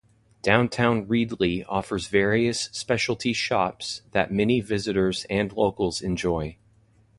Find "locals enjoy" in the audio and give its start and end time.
5.53-6.57